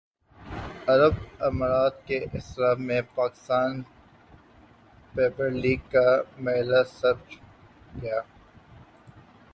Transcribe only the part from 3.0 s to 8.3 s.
Pakistan super league کا میلہ سج گیا